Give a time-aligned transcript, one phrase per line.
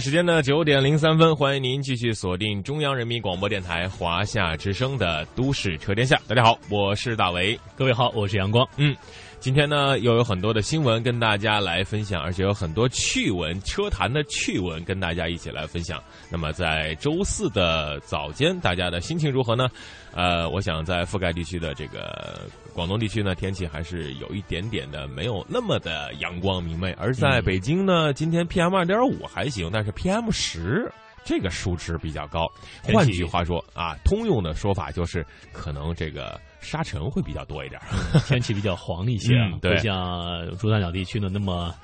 [0.00, 6.14] 时间呢九点零三分，欢迎您继续锁定中央人民广播电台华夏之声的《都市车天下》。
[6.28, 8.66] 大家好，我是大为，各位好，我是阳光。
[8.76, 8.94] 嗯，
[9.40, 16.00] 今天呢又有很多的新闻跟大家来分享，而且有很多趣闻、车坛的趣闻跟大家一起来分享。
[16.30, 19.68] 那么在周四的早间，大家的心情如何呢？
[20.14, 22.46] 呃，我想在覆盖地区的这个
[22.78, 26.92] 广东地区呢，天气还是有一点点的没有那么的阳光明媚。
[26.92, 30.88] 而在北京呢，今天 PM 二点五还行，但是 PM 十
[31.24, 32.48] 这个数值比较高。
[32.84, 37.82] 换句话说啊，通用的说法就是可能这个沙尘会比较多一点，
[38.28, 41.74] 天气比较黄一些，嗯、对，不像珠三角地区的那么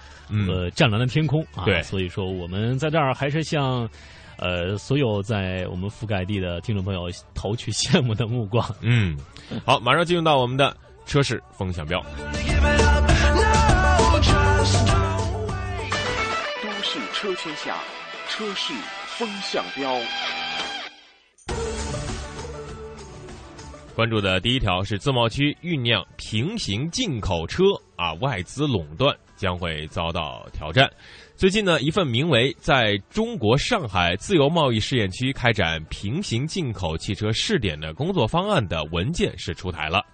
[0.46, 1.64] 呃湛蓝的天空啊。
[1.64, 3.88] 对，所以说我们在这儿还是向。
[4.36, 7.02] 呃，所有在我们覆盖地的听众朋友
[7.36, 8.68] 投去羡慕的目光。
[8.80, 9.16] 嗯，
[9.64, 12.00] 好，马上进入到我们的车市风向标。
[16.62, 17.76] 都市车天下，
[18.28, 18.72] 车市
[19.06, 19.96] 风向标。
[23.94, 27.62] 关注的第一条是自贸区酝酿平行进口车
[27.94, 30.90] 啊，外资垄断将会遭到挑战。
[31.36, 40.04] 最近呢，一份名为《在中国上海自由贸易试验区开展平行进口汽车试点的工作方案》的文件是出台了。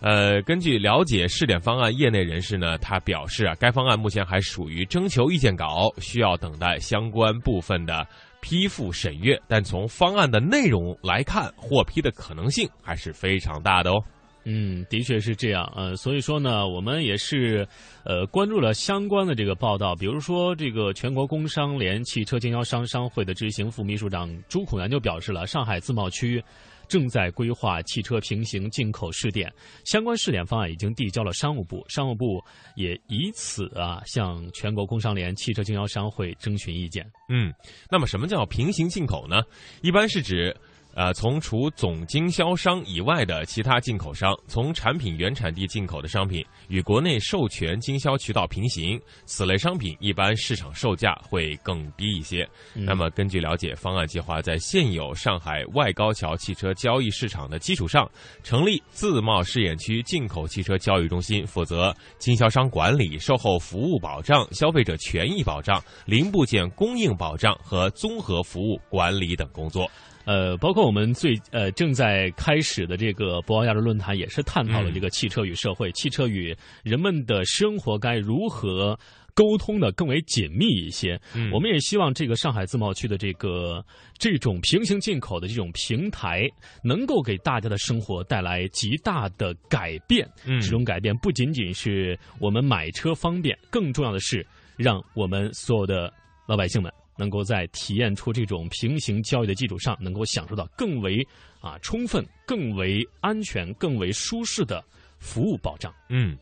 [0.00, 8.06] 呃，根据了解试点方案，业内人士呢，他表示啊，该方案目前还属于征求意见稿，需要等待相关部分的
[8.40, 9.38] 批复审阅。
[9.46, 14.02] 但从方案的内容来看，获批的可能性还是非常大的哦。
[14.44, 15.70] 嗯，的确是这样。
[15.76, 17.68] 呃，所以说呢，我们也是
[18.04, 19.94] 呃关注了相关的这个报道。
[19.94, 26.42] 比如说，这个全国工商联汽车经销商商会的执行副秘书长朱孔元就表示了，上海自贸区
[26.90, 29.50] 正在规划汽车平行进口试点，
[29.84, 37.08] 相关试点方案已经递交了商务部，商务部也以此啊向全国工商联汽车经销商会征询意见。
[37.28, 37.54] 嗯，
[37.88, 39.40] 那么什么叫平行进口呢？
[39.82, 40.54] 一般是指。
[40.94, 52.46] 呃，从除总经销商以外的其他进口商，从产品原产地进口的商品与国内授权经销渠道平行，此类商品一般市场售价会更低一些。
[52.74, 58.10] 那么，根据了解，方案计划在现有上海外高桥汽车交易市场的基础上，
[58.42, 69.88] 成立自贸试验区进口汽车交易中心，负责经销商管理、售后服务保障、消费者权益保障、零部件供应保障和综合服务管理等工作。
[70.30, 78.96] 呃，包括我们最呃正在开始的这个博鳌亚洲论坛，也是探讨了这个汽车与社会、汽车与人们的生活该如何
[79.34, 81.20] 沟通的更为紧密一些。
[81.34, 83.84] 嗯、我们也希望这个上海自贸区的这个
[84.18, 86.48] 这种平行进口的这种平台，
[86.84, 90.24] 能够给大家的生活带来极大的改变。
[90.44, 96.12] 嗯，这种改变不仅仅是我们买车方便，更重要的是让我们所有的
[96.46, 96.99] 老百姓们。
[97.20, 101.22] 能够在体验出这种平行交易的基础上，能够享受到更为
[101.60, 104.82] 啊充分、更为安全、更为舒适的
[105.18, 105.92] 服务保障。
[106.08, 106.34] 嗯。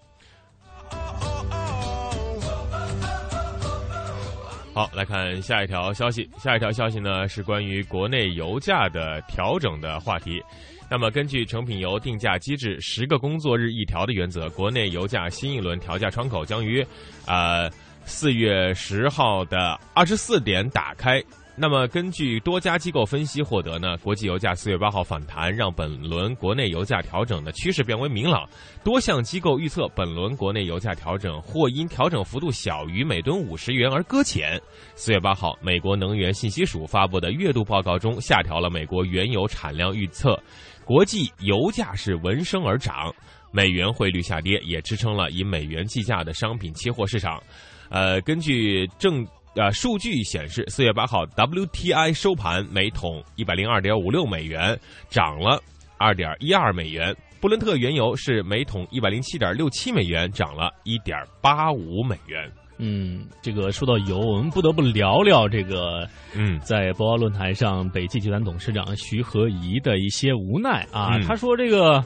[4.72, 6.30] 好，来看下一条消息。
[6.38, 10.40] 下一条消息呢是关于国内油价的调整的话题。
[10.88, 16.86] 那么，根据成品油定价机制十个工作日一调的原则，国内油价新一轮调价窗口将于
[17.26, 17.69] 啊。
[18.08, 21.22] 四月十号的二十四点打开。
[21.60, 28.49] 那么，根据多家机构分析获得呢，国际油价四月八号反弹，让本轮国内油价调整的趋势变为明朗。
[28.84, 34.60] 多项机构预测，本轮国内油价调整或因调整幅度小于每吨五十元而搁浅。
[34.94, 40.40] 四月八号，美国能源信息署发布的月度报告中下调了美国原油产量预测，
[40.84, 43.12] 国际油价是闻声而涨，
[43.50, 47.43] 美元汇率下跌也支撑了以美元计价的商品期货市场。
[47.88, 55.61] 呃，根据正呃数据显示，四月八号 WTI 收盘每桶一百零二点五六美元，涨了
[55.99, 57.14] 二点一二美元。
[57.40, 62.50] 布伦特原油是每桶一百零七点六七美元，涨了一点八五美元。
[62.81, 71.17] 嗯，这个说到油，我们不得不聊聊这个，嗯，在博鳌论坛上，北汽集团董事长徐和宜的一些无奈啊。
[71.17, 72.05] 嗯他说，这个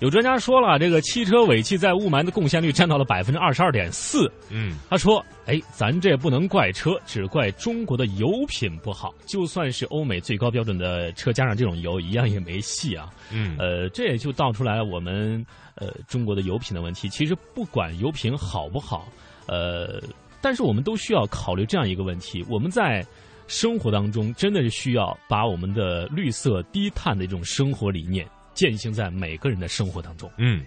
[0.00, 4.30] 有专家说了，这个汽车尾气在雾霾的贡献率占到了百分之二十二点四。
[4.48, 9.12] 嗯他说，哎，咱这不能怪车，只怪中国的油品不好。
[9.26, 13.10] 就算是欧美最高标准的车加上这种油，一样也没戏啊。
[13.32, 17.08] 嗯呃，这也就道出来我们呃中国的油品的问题。
[17.08, 19.08] 其实不管油品好不好，
[19.46, 20.00] 呃，
[20.40, 23.04] 但是我们都需要考虑这样一个问题：我们在
[23.48, 28.24] 生活当中真的是需要把我们的绿色低碳的这种生活理念
[28.58, 30.28] 践行在每个人的生活当中。
[30.36, 30.64] 嗯。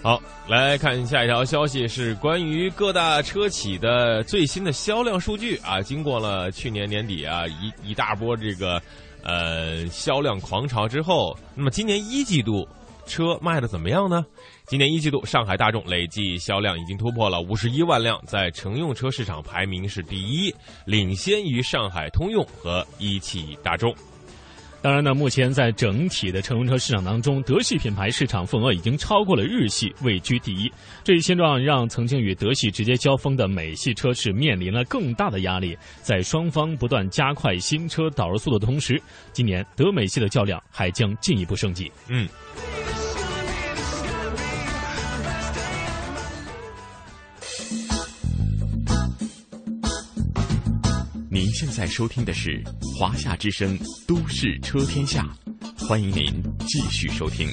[0.00, 5.82] 好，来看下一条消息，是关于各大车企的最新的销量数据啊。
[5.82, 8.80] 经过了去年年底啊一一大波这个
[9.24, 12.68] 呃销量狂潮之后，那么今年一季度
[13.04, 14.24] 车卖的怎么样呢？
[14.66, 20.54] 今年一季度，上海大众累计销量已经突破了五十一万辆，在乘用车市场排名是第一，
[20.84, 23.94] 领先于上海通用和一汽大众。
[24.84, 30.70] 当然呢，目前在整体的乘用车市场当中，德系品牌市场份额已经超过了日系，位居第一。
[31.02, 35.74] 这一现状让曾经与德系直接交锋的美系车市面临了更大的压力。
[36.02, 39.00] 在双方不断加快新车导入速度的同时，
[39.32, 41.90] 今年德美系的较量还将进一步升级。
[42.08, 42.28] 嗯。
[51.34, 52.62] 您现在收听的是
[52.96, 53.76] 《华夏之声·
[54.06, 55.26] 都市车天下》，
[55.84, 56.26] 欢迎您
[56.60, 57.48] 继续收听。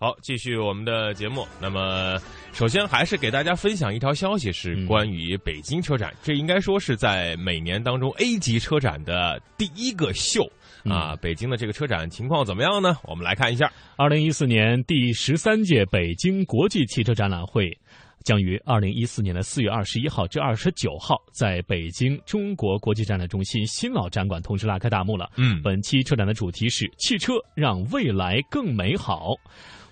[0.00, 1.46] 好，继续我们的节目。
[1.60, 2.18] 那么，
[2.52, 6.12] 首先还是给大家分享一条消息，是关于北京车展。
[6.20, 10.42] 这应该说是在每年当中 A 级车展的第一个秀
[10.82, 11.14] 啊。
[11.22, 12.96] 北京的这个车展情况怎么样呢？
[13.04, 13.72] 我们来看一下。
[13.94, 17.78] 二零一四年第十三届北京国际汽车展览会。
[18.24, 25.30] 将于二零一四年的四月二十一号至二十九号，在北京中国国际展览中心新老展馆同时拉开大幕了。
[25.36, 29.34] 嗯，本期车展的主题是“汽车让未来更美好”。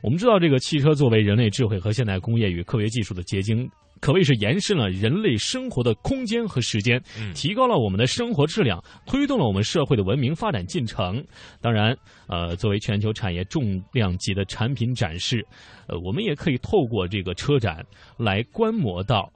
[0.03, 3.71] 我们知道，这个汽车作为人类智慧和现代工业与科学技术的结晶。
[4.03, 7.01] 可谓是延伸了人类生活的空间和时间，
[7.37, 11.25] 提高了我们的生活质量，推动了我们社会的文明发展进程。
[11.61, 11.97] 当然，
[12.27, 15.47] 呃，作为全球产业重量级的产品展示，
[15.87, 17.87] 呃，我们也可以透过这个车展
[18.19, 19.33] 来观摩到。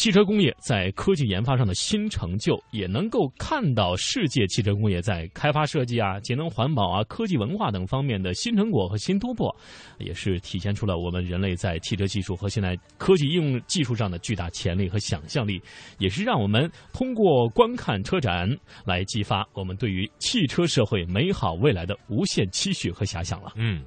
[0.00, 9.54] 汽车工业在科技研发上的新成就，也能够看到世界汽车工业在开发设计啊、节能环保啊、科技文化等方面的新成果和新突破，
[9.98, 15.60] 也是体现出了我们人类在汽车技术和现代科技应用技术上的巨大潜力和想象力，
[15.98, 18.48] 也是让我们通过观看车展
[18.86, 23.52] 来激发我们对于汽车社会美好未来的无限期许和遐想了。
[23.56, 23.84] 嗯。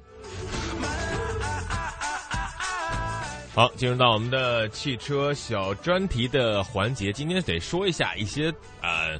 [3.54, 7.12] 好，进入到我们的汽车小专题的环节。
[7.12, 8.52] 今天得说一下一些
[8.82, 9.16] 呃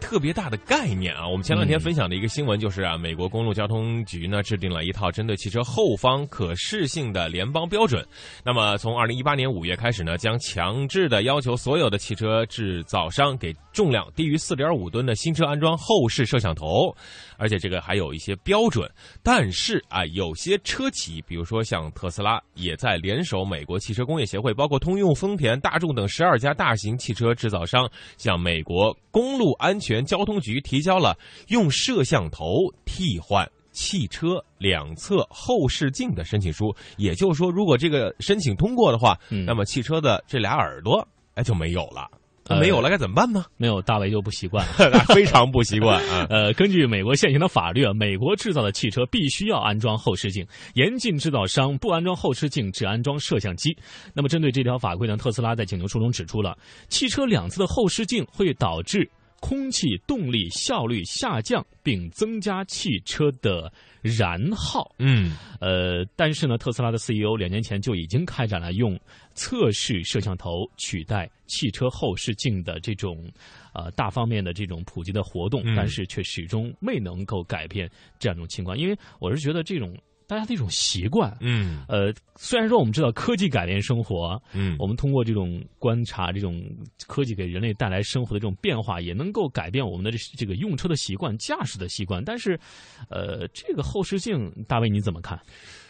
[0.00, 1.28] 特别大的概念啊。
[1.28, 8.04] 我们前两天分享的一个新闻就是啊，美国公路交通局呢制定了一套针对汽车后方可视性的联邦标准。
[8.44, 16.92] 那么从二零一八年五月开始呢，将强制的要求所有的汽车制造商给重量低于四点五吨的新车安装后视摄像头。
[17.38, 18.90] 而且这个还有一些标准，
[19.22, 32.46] 但是啊，有些车企，比如说像特斯拉，也在联手美国汽车工业协会，包括通用、丰田、大众等十二家大型汽车制造商，向美国公路安全交通局提交了用摄像头
[32.84, 36.74] 替换汽车两侧后视镜的申请书。
[36.96, 42.10] 也就是说，如果这个申请通过的话，那么汽车的这俩耳朵哎就没有了。
[42.56, 43.44] 没有了该怎么办呢？
[43.56, 44.64] 没有，大卫就不习惯，
[45.14, 46.26] 非常不习惯啊。
[46.30, 53.76] 呃，根据美国现行的法律啊，美国制造的汽车必须要安装后视镜，严禁制造商不安装后视镜，只安装摄像机。
[54.14, 56.56] 那么，针对这条法规呢，特斯拉在请求书中指出了，
[56.88, 59.08] 汽车两侧的后视镜会导致
[59.40, 63.72] 空气动力效率下降，并增加汽车的
[64.16, 64.94] 燃耗。
[64.98, 68.98] 嗯，呃，但是呢，特斯拉的 CEO 两年前就已经开展了用
[69.34, 73.30] 测试摄像头取代汽车后视镜的这种
[73.72, 78.76] 呃大方面的这种普及的活动，嗯、但是却始终未能够改变这样一种情况。
[78.76, 79.96] 因为我是觉得这种
[80.28, 86.62] 大家的一种习惯，嗯，呃，虽然说我们知道科技改变生活，嗯，我们通过这种观察，这种
[87.06, 92.22] 科技给人类带来生活的这种变化，也能够改变我们的这个用车的习惯、驾驶的习惯。
[92.22, 92.60] 但是，
[93.08, 95.40] 呃，这个后视镜，大卫你怎么看？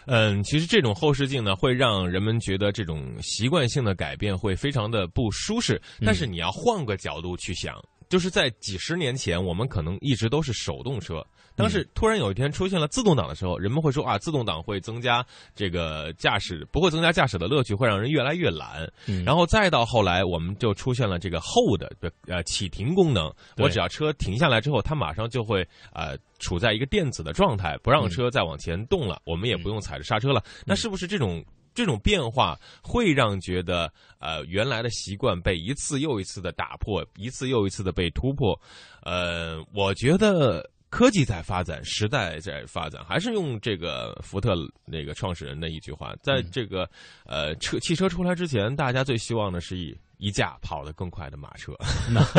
[0.07, 5.83] 嗯，其实这种后视镜呢，会让人们觉得这种习惯性的改变会非常的不舒适。
[6.01, 7.75] 但是你要换个角度去想，
[8.09, 11.25] 就是在几十年前，我们可能一直都是手动车，
[11.55, 15.25] 但是突然有一天出现了自动挡的时候，人们会说啊，自动挡会增加
[15.55, 18.91] 这个驾驶，不会增加驾驶的乐趣，会让人越来越懒。
[19.07, 21.91] 嗯然后再到后来，我们就出现了这个后的
[22.27, 30.43] 呃启停功能，我只要车停下来之后，它马上就会呃处在一个电子的状态，不让车再往前动了，我们也不用踩着刹车了。
[30.65, 31.45] 那是不是这种？
[31.79, 38.61] 这种变化会让觉得，呃，原来的习惯被一次又一次的打破，一次又一次的被突破。
[39.05, 46.91] 呃，我觉得科技在发展，时代在发展，还是用这个福特那个创始人的一句话，在这个
[47.25, 51.73] 呃车汽车出来之前，大家最希望的是以一架跑得更快的马车。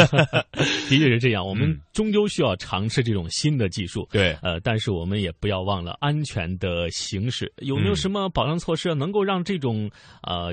[0.90, 4.08] 的确是这样，我们嗯终究需要尝试这种新的技术。
[4.12, 7.52] 对，呃，但是我们也不要忘了安全的行驶。
[7.58, 9.90] 有没有嗯什么保障措施能够让这种
[10.24, 10.52] 呃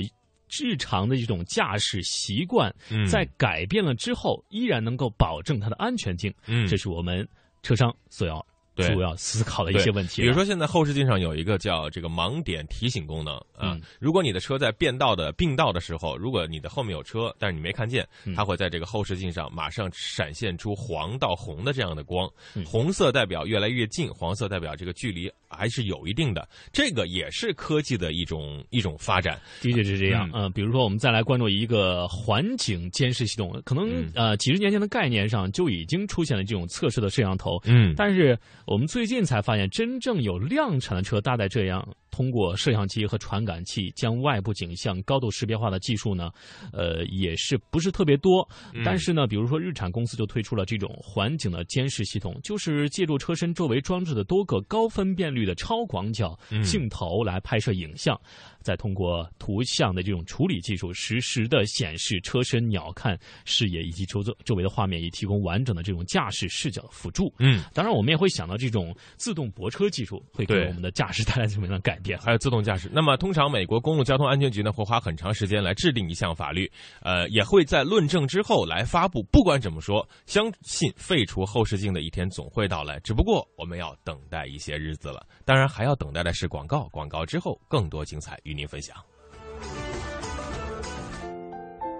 [0.60, 6.32] 日常的这种驾驶习惯，嗯在改变了之后，依然能够保证它的安全性？
[6.46, 7.26] 嗯这是我们
[7.62, 10.22] 车商所要对主要思考的一些问题。
[10.22, 13.80] 比如说，现在后视镜上有一个叫这个盲点提醒功能啊，嗯。
[13.98, 18.34] 如果你的车在变道的并道的时候，如果你的后面有车，但是你没看见，嗯。
[18.34, 22.64] 它会在这个后视镜上马上闪现出黄到红的这样的光，嗯。
[22.64, 29.40] 红色代表越来越近，黄色代表这个距离还是有一定的，这个也是科技的一种一种发展。
[29.60, 30.42] 的确是这样，嗯。
[30.42, 34.10] 呃，比如说我们再来关注一个环境监视系统，可能、嗯。
[34.14, 37.94] 呃几十年前的概念上就已经出现了这种测试的摄像头，嗯。
[37.96, 41.88] 但是我们最近才发现，真正有量产的车大概这样。
[42.16, 46.30] 通过摄像机和传感器将外部景象高度识别化的技术呢，
[46.72, 48.48] 呃，也是不是特别多。
[48.72, 58.18] 嗯但是呢，比如说日产公司就推出了这种环景的监视系统，就是借助车身周围装置的多个高分辨率的超广角嗯镜头来拍摄影像，
[58.62, 67.30] 再通过图像的这种处理技术，实时的显示车身、鸟瞰视野以及周周周围的画面，以提供完整的这种驾驶视角的辅助。
[67.40, 72.05] 嗯，当然，我们也会想到这种自动泊车技术会给我们的驾驶带来什么样的改变。
[72.14, 72.90] 还有自动驾驶。
[72.92, 76.70] 那么，通常美国公路交通安全局呢会花很长时间来制定一项法律，
[77.00, 79.22] 呃，也会在论证之后来发布。
[79.32, 85.26] 不管怎么说，相信废除后视镜的一天总会到来，只不过我们要等待一些日子了。
[85.44, 88.96] 当然，还要等待的是广告，广告之后更多精彩与您分享。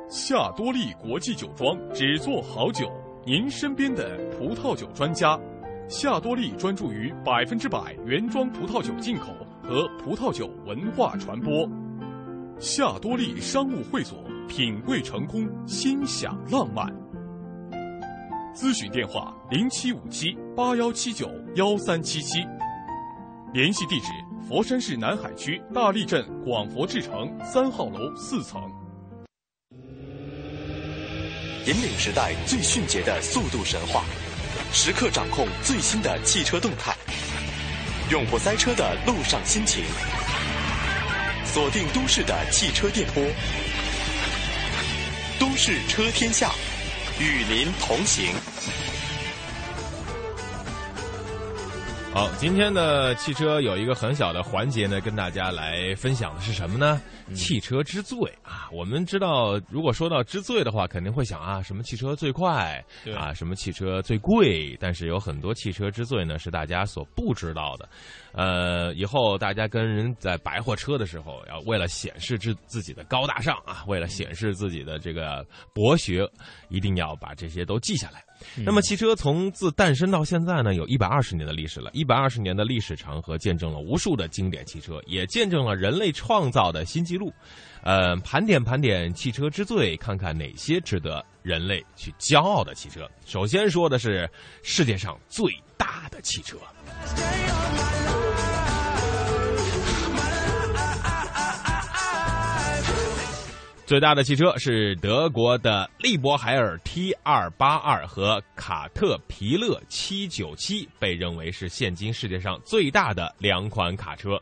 [0.08, 2.90] 夏多利国际酒庄只做好酒，
[3.26, 5.38] 您身边的葡萄酒专家。
[5.88, 9.28] 夏多利专注于百分之百原装葡萄酒进口
[9.68, 11.68] 和葡萄酒文化传播。
[12.60, 16.86] 夏多利商务会所，品味成功，心享浪漫。
[18.54, 22.38] 咨询电话：零七五七八幺七九幺三七七。
[23.52, 24.06] 联系地址：
[24.48, 28.62] 佛山市南海区大沥镇广佛智城三号楼四层。
[31.66, 34.04] 引领时代最迅捷的速度神话，
[34.72, 36.96] 时刻掌控最新的汽车动态，
[38.08, 39.82] 永不塞车的路上心情，
[41.44, 43.24] 锁定都市的汽车电波，
[45.40, 46.52] 都市车天下，
[47.18, 48.26] 与您同行。
[52.16, 56.98] 好，今天的汽车有一个很小的环节呢，跟大家来分享的是什么呢？
[57.34, 58.70] 汽车之最啊！
[58.72, 64.74] 我们知道，如果说到之最的话，肯定会想啊，什么汽车最快对啊，什么汽车最贵。
[64.80, 67.86] 但是有很多汽车之最呢，是大家所不知道的。
[68.32, 76.26] 呃，以后大家跟人在白货车的时候，要为了显示自自己的高大上啊，为了显示自己的这个博学，
[76.70, 78.24] 一定要把这些都记下来。
[78.64, 81.90] 那么，汽车从自诞生到现在呢，有一百二十年的历史了。
[81.92, 87.32] 一百二十年的历史长河，见证了无数的经典汽车，也见证了人类创造的新纪录。
[87.82, 93.08] 呃，盘点盘点汽车之最，看看哪些值得人类去骄傲的汽车。
[93.24, 94.28] 首先说的是
[94.62, 95.44] 世界上最
[95.76, 96.56] 大的汽车。
[103.86, 114.40] 最大的汽车是德国的利勃海尔 T 二八二和卡特皮勒七九七，被认为是现今世界上最大的两款卡车。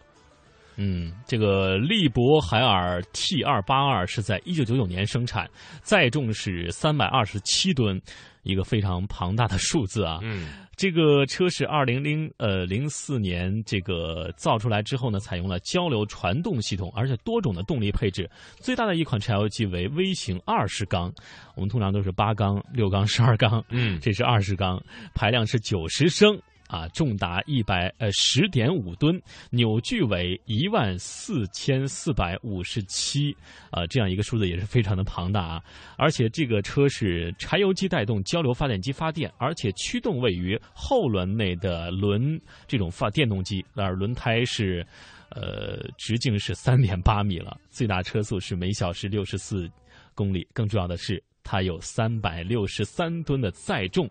[0.76, 5.46] 嗯，这个利勃海尔 T 二八二是在一九九九年生产，
[5.82, 8.00] 载重是三百二十七吨，
[8.44, 10.20] 一个非常庞大的数字啊。
[10.22, 18.28] 嗯，这个车是二零零呃零四年这个造出来之后呢，采用了交流传动系统，而且多种的动力配置。
[18.56, 21.12] 最大的一款柴油机为微型二十缸，
[21.54, 24.82] 我们通常都是八缸、六缸、十二缸，嗯这是二十缸，
[25.14, 26.40] 排量是九十升。
[26.74, 33.32] 啊，重达一百呃十点五吨，扭矩为一万四千四百五十七，
[33.70, 35.62] 啊，这样一个数字也是非常的庞大啊。
[35.96, 44.84] 而且这个车是柴油机带动交流发电机发电，而且驱动位于后轮内的轮这种发电动机，而轮胎是。
[45.30, 49.68] 呃，直径是三点八米了，最大车速是每小时六十四
[50.14, 50.46] 公里。
[50.52, 54.10] 更重要的是，它有三百六十三吨的载重。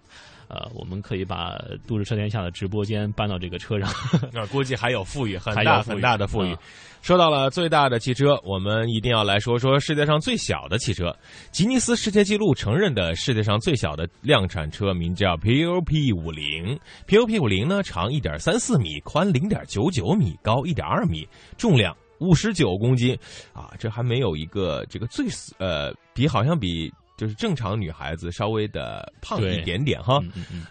[0.49, 3.91] 呃，我们可以把《都市车天下》的直播间搬到这个车上，
[4.31, 6.55] 那估计还有富裕，很大很大的富裕。
[7.01, 11.15] 说到了最大的汽车，我们一定要来说说世界上最小的汽车。
[11.49, 16.79] 吉尼斯世界纪录承认的世界上最小的量产车名叫 POP 五零。
[17.07, 23.17] POP 五零呢，长一点三四米，宽零点九九米，高一点二米，重量五十九公斤。
[23.53, 25.25] 啊，这还没有一个这个最
[25.57, 26.93] 呃，比好像比。
[27.17, 30.19] 就是正常女孩子稍微的胖一点点哈，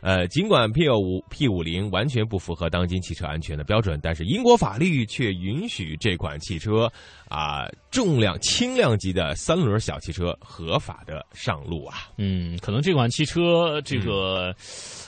[0.00, 6.90] 呃，尽管 P 五 P 五零完全不符合当今汽车安全的标准，但是英国法律却允许这款汽车
[7.28, 12.08] 啊重量轻量级的三轮小汽车合法的上路啊。
[12.18, 14.54] 嗯，可能这款汽车这个。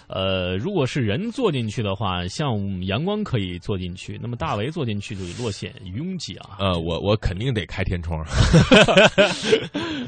[0.06, 6.58] 呃，如果是人坐进去的话，像阳光可以坐进去，那么大为坐进去就落显拥挤啊。
[6.58, 8.22] 呃，我我肯定得开天窗。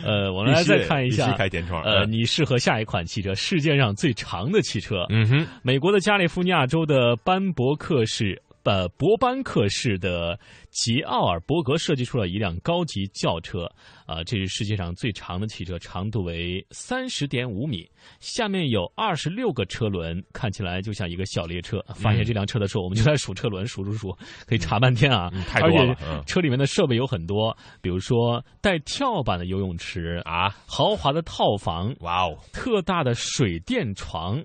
[0.05, 1.83] 呃，我们来再看一下，开天窗。
[1.83, 5.07] 呃，你适合下一款汽车，世界上最长的汽车。
[5.11, 8.41] 嗯哼，美国的加利福尼亚州的班伯克市。
[8.67, 10.37] 呃，博班克市的
[10.71, 13.65] 吉奥尔伯格设计出了一辆高级轿车，
[14.07, 21.81] 啊，这是世界上最长的汽车，长度为三十点五米，下面有二十六个车轮，看起来就像一个小列车。
[21.95, 24.11] 发现这辆车的时候，我们就在数车轮，数数数，
[24.49, 25.31] 可以查半天啊。
[25.47, 26.25] 太多了。
[26.27, 34.45] 车里面的设备有很多，比如说带跳板的游泳池啊，豪华的套房，哇哦，特大的水电床。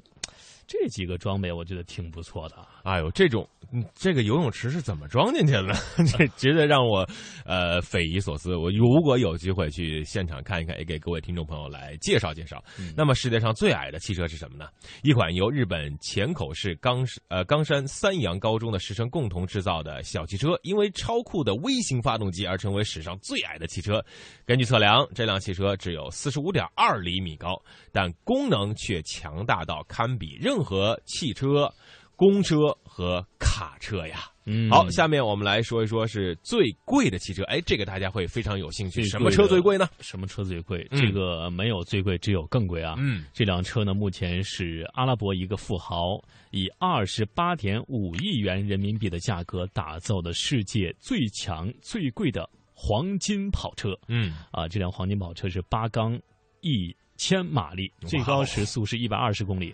[0.67, 2.55] 这几个装备我觉得挺不错的。
[2.83, 3.47] 哎呦，这种
[3.93, 5.73] 这个游泳池是怎么装进去的？
[6.17, 7.07] 这值得让我
[7.45, 8.55] 呃匪夷所思。
[8.55, 12.63] 我如果有机会去现场看一看，也给各位听众朋友来介绍介绍。
[12.97, 14.65] 那么世界上最矮的汽车是什么呢？
[15.03, 24.03] 一款由日本浅口市冈呃冈山三阳高中的师生共同制造的小汽车，因为超酷的微型发动机而成为史上最矮的汽车。
[24.45, 30.61] 根据测量，这辆汽车只有四十五点二厘米高，但功能却强大到堪比任。
[30.61, 31.73] 何汽车、
[32.21, 37.41] 公车和卡车呀，嗯，好，下面我们来说一说是最贵的汽车。
[37.45, 39.03] 哎，这个大家会非常有兴趣。
[39.05, 39.89] 什么车最贵呢？
[40.01, 40.87] 什么车最贵？
[40.91, 42.93] 这个没有最贵，只有更贵啊。
[42.99, 53.97] 嗯，这辆车呢，目前是阿拉伯一个富豪以二十八点五亿元人民币的价格打造的世界最强最贵的黄金跑车。
[54.07, 56.21] 嗯，啊，这辆黄金跑车是八缸
[56.61, 59.73] 一千马力，最高时速是一百二十公里。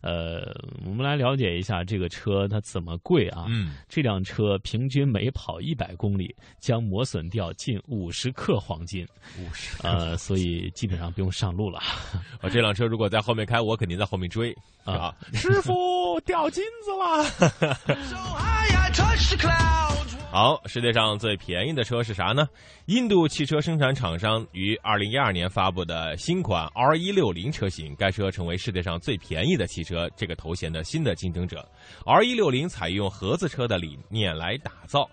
[0.00, 3.46] 呃，我们来了解一下这个车它怎么贵啊？
[3.48, 9.06] 嗯，这辆车平均每跑一百公里将磨损掉近五十克黄金，
[9.38, 11.80] 五十呃，所以基本上不用上路了。
[12.42, 15.14] 我这辆车如果在后面开，我肯定在后面追啊！
[15.34, 17.76] 师傅掉金子了。
[20.30, 22.46] 好，世界上最便宜的车是啥呢？
[22.84, 31.66] 印度汽车生产厂商于二零一二年发布的新款 R 一六零车型，该车成为世界上最便宜的汽车这个头衔的新的竞争者。
[32.04, 35.08] R 一六零采用合资车的理念来打造，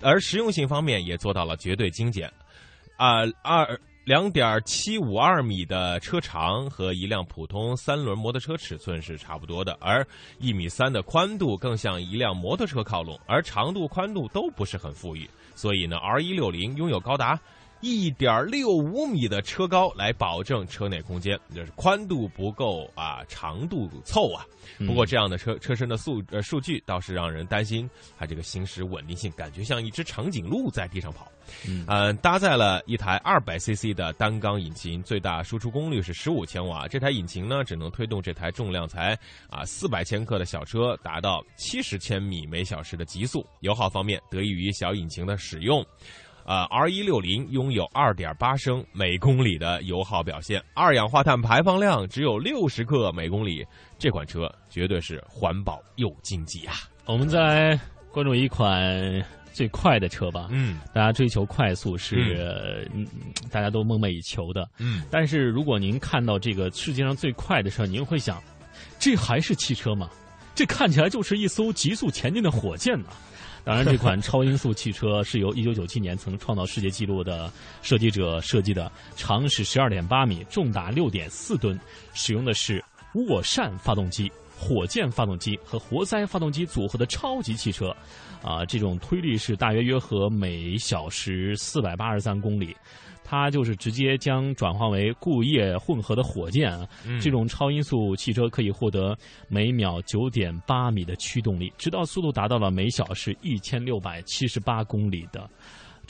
[0.00, 2.32] 而实用性方面也做到了绝对精简。
[2.96, 3.80] 啊，二。
[4.10, 10.04] 两点七五二米的车长和一辆普通三轮摩托车尺寸是差不多的，而
[10.40, 17.38] 一米三的宽度更像一辆摩托车靠拢，而长度、宽度都不是很富裕，所以呢，R 一六零拥有高达。
[17.80, 24.44] 一点六五米的车高来保证车内空间，就是宽度不够啊，长度凑啊。
[24.86, 27.88] 不过这样的车车身的数呃数据倒是让人担心，
[28.18, 31.26] 它这个行驶稳定性感觉像一只长颈鹿在地上跑。
[31.66, 36.86] 嗯，搭载了一台二百 CC 的单缸引擎，最大输出功率是十五千瓦。
[36.86, 43.44] 这台引擎呢，只能推动这台重量才啊四百千克的小车达到七十千米每小时的极速。
[43.60, 45.84] 油耗方面，得益于小引擎的使用。
[46.50, 53.64] 呃，R 一六零拥有二点八升每公里的油耗表现，二氧化碳排放量只有六十克每公里，
[54.00, 56.74] 这款车绝对是环保又经济啊！
[57.06, 60.48] 我们再来关注一款最快的车吧。
[60.50, 62.84] 嗯，大家追求快速是
[63.48, 64.68] 大家都梦寐以求的。
[64.78, 68.42] 嗯，但是如果您看到这个世界上最快的车，您会想，
[68.98, 70.10] 这还是汽车吗？
[70.52, 73.06] 这看起来就是一艘急速前进的火箭呢。
[73.64, 81.78] 当然，这款超音速汽车是由1997年曾创造世界纪录的设计者设计的，长是12.8米，重达6.4吨，
[82.14, 82.82] 使用的是
[83.14, 87.94] 涡扇发动机，火箭发动机和活塞发动机组合的超级汽车，
[88.42, 92.74] 啊，这种推力是大约约合每小时四百八十三公里。
[93.30, 96.88] 它就是直接将转化为固液混合的火箭啊，
[97.22, 99.16] 这种超音速汽车可以获得
[99.46, 105.48] 每秒九点八米的驱动力，直到速度达到了每小时一千六百七十八公里的。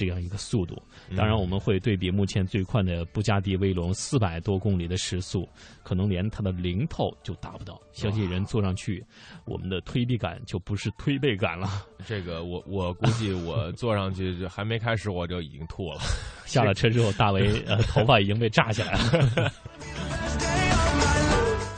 [0.00, 0.82] 这样一个速度，
[1.14, 5.46] 当然我们会对比目前最快的布加迪威龙四百多公里的时速，
[5.82, 7.78] 可能连它的零头就达不到。
[7.92, 9.04] 相信人坐上去，
[9.44, 11.84] 我们的推背感就不是推背感了。
[12.06, 16.00] 这个我我估计我坐上去就还没开始我就已经吐了。
[16.48, 19.52] 下了车之后，大为呃头发已经被炸起来了。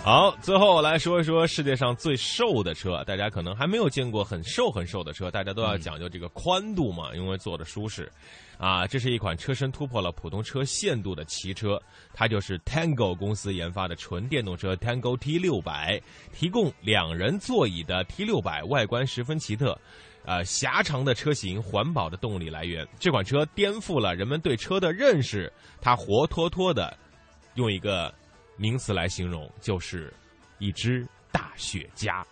[0.04, 3.04] 好，最后来说一说世界上最瘦的车。
[3.04, 8.10] 大家可能还没有见过很瘦很瘦的车，大家都要讲究这个宽度嘛，因为坐的舒适。
[8.58, 11.80] 啊，这是一款车身突破了普通车限度的奇车，
[12.12, 19.78] 它就是 Tango 公司研发的纯电动车 Tango T 六百，提供两人座椅的 T 六百，外观十分奇特，
[20.24, 22.84] 呃，狭长的车型，环保的动力来源。
[22.98, 26.92] 这款车颠覆了人们对车的认识，它活脱脱的
[27.54, 28.12] 用一个。
[28.56, 30.12] 名词来形容就是
[30.58, 32.22] 一只大雪茄。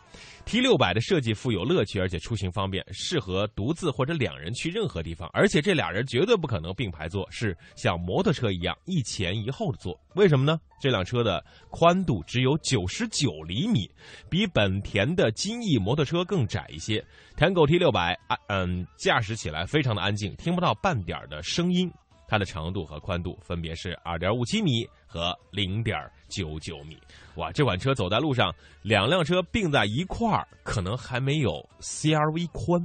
[0.45, 5.31] T 六百的设计富有乐趣，而且出行方便，适合独自或者两人去任何地方。
[5.33, 9.99] 而且这俩人绝对不可能并排坐，是像摩托车一样一前一后的坐。
[10.17, 10.59] 为什么呢？
[10.81, 13.89] 这辆车的宽度只有九十九厘米，
[14.29, 17.05] 比本田的金翼摩托车更窄一些。
[17.37, 21.91] Tango T 六百啊，嗯，驾驶起来非常的安静，听不到半点的声音。
[22.27, 26.97] 它的长度和宽度分别是二点五七米和零点九九米。
[27.37, 32.81] 哇，这款车走在路上，两辆车并在一块儿，可能还没有 CRV 宽。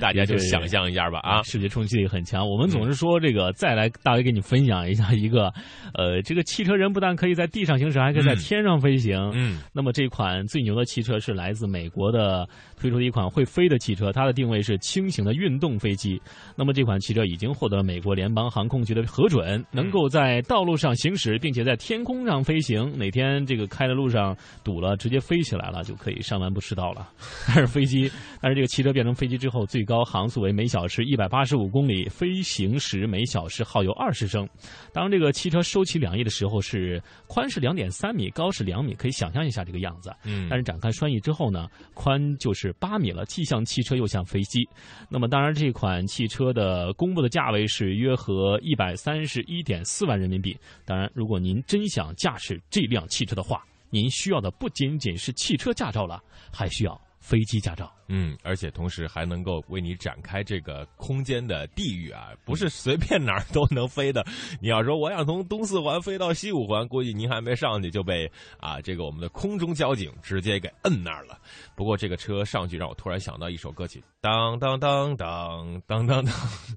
[0.00, 1.42] 大家就想象一下吧啊！
[1.42, 2.48] 视觉冲击力很强。
[2.48, 5.52] 我们总是说这个，再来大为给你分享一下一个，
[5.94, 9.18] 呃，这个汽车人不但可以在地上行驶，还可以在天上飞行。
[9.34, 9.60] 嗯。
[9.72, 16.20] 那么这款最牛的汽车是来自美国的推出的一款会飞的汽车，它的定位是轻型的运动飞机。
[16.56, 22.92] 那么这款汽车已经获得了美国联邦航空局的核准，能够在道路上行驶，并且在天空上飞行。
[22.98, 27.08] 哪天这个开的路上堵了，直接飞起来了，就可以上完不迟到了。
[27.48, 34.46] 但是飞机，但是这个汽车变成飞机之后，最高航速为每小时一百八十五公里，飞行时每小时耗油二十升。
[34.92, 40.14] 当这个汽车收起两翼的时候，是宽是两点三米，高是两米，可以想象一下这个样子。
[40.24, 40.48] 嗯。
[40.50, 44.68] 但是展开双翼之后呢，宽就是八米了，既像汽车又像飞机。
[45.08, 50.41] 那么当然，这款汽车的公布的价位是约合一百三十一点四万人民币。
[50.84, 57.90] 当然，如果您真想驾驶这辆汽车的话，您需要的不仅仅是汽车驾照了，还需要飞机驾照。
[58.08, 64.22] 嗯，而且同时还能够为你展开这个空间的地域啊，不是随便哪儿都能飞的。
[64.60, 68.30] 你要说我想从东四环飞到西五环，估计您还没上去就被
[68.60, 71.38] 啊这个我们的空中交警直接给摁那儿了。
[71.74, 76.34] 不过这个车上去让我突然想到一首歌曲，当当当当当当当，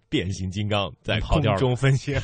[0.08, 2.18] 变形金刚在空中飞行。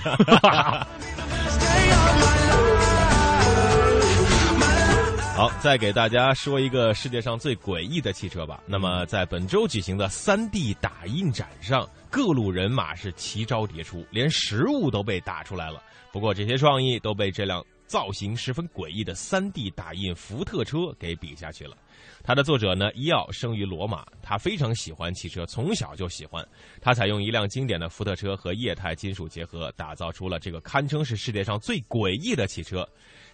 [5.41, 8.61] 好，再给大家说一个世界上最诡异的汽车吧。
[8.67, 15.81] 那么，在本周举行的三 D 打印展上，各路人马是奇招迭出，连实物都被打出来了。
[16.11, 21.75] 不过，这些创意都被这辆造型十分诡异的三 D 打印福特车给比下去了。
[22.23, 26.47] 它的作者呢，伊奥生于罗马，他非常喜欢汽车，从小就喜欢。
[26.79, 32.87] 他采用一辆经典的福特车和液态金属结合，打造出了这个堪称是世界上最诡异的汽车。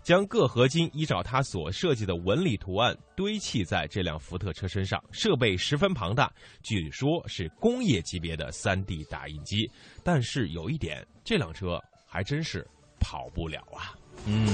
[0.07, 6.31] 将各合金依照它所设计的纹理图案堆砌在这辆福特车身上，设备十分庞大，
[6.63, 9.69] 据说是工业级别的 3D 打印机。
[10.05, 12.65] 但是有一点，这辆车还真是
[13.01, 13.91] 跑不了啊。
[14.25, 14.47] 嗯，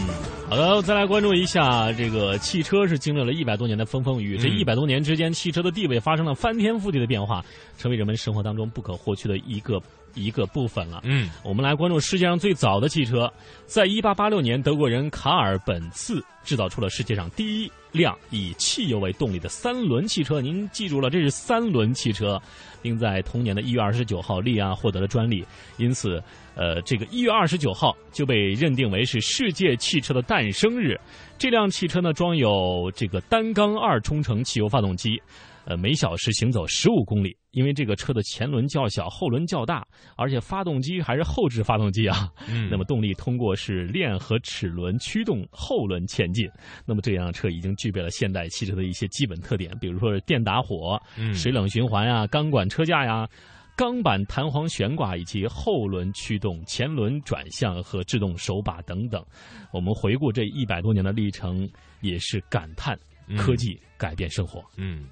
[0.49, 7.45] 好的，再来关注一下这个汽车是经历了一百多年的风风雨雨，这一百多年之间，汽车的地位发生了翻天覆地的变化，
[7.77, 9.79] 成为人们生活当中不可或缺的一个。
[10.13, 11.01] 一个部分了。
[11.03, 13.31] 嗯，我们来关注世界上最早的汽车，
[13.65, 20.41] 在一八八六年，德国人卡尔本茨制造出了世界上第一辆以汽油为动力的三轮汽车。
[20.41, 22.41] 您记住了，这是三轮汽车，
[22.81, 25.45] 并在同年的一月二十九号立案获得了专利。
[25.77, 26.21] 因此，
[26.55, 30.99] 呃，这个一月二十九号就被认定为是世界汽车的诞生日。
[31.37, 35.21] 这辆汽车呢，装有这个单缸二冲程汽油发动机。
[35.65, 39.85] 呃，每小时行走十五公里，因为这个车的前轮较小，后轮较大，
[40.17, 42.29] 而且发动机还是后置发动机啊。
[42.49, 46.49] 嗯，那么动力通过是链和齿轮驱动后轮前进。
[46.85, 51.01] 那么这辆车已经具备了现代汽车的一些基本特点，比如说是电打火、
[51.33, 53.27] 水冷循环呀、钢管车架呀。
[53.75, 59.25] 钢板弹簧悬挂以及后轮驱动、前轮转向和制动手把等等。
[59.71, 61.67] 我们回顾这一百多年的历程，
[62.01, 62.95] 也是感叹
[63.35, 64.63] 科技改变生活。
[64.77, 65.07] 嗯。